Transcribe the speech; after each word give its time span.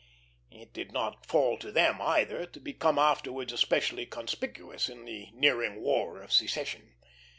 It 0.49 0.73
did 0.73 0.91
not 0.91 1.27
fall 1.27 1.59
to 1.59 1.71
them, 1.71 2.01
either, 2.01 2.47
to 2.47 2.59
become 2.59 2.97
afterwards 2.97 3.53
especially 3.53 4.07
conspicuous 4.07 4.89
in 4.89 5.05
the 5.05 5.27
nearing 5.31 5.79
War 5.79 6.23
of 6.23 6.31
Secession. 6.33 6.95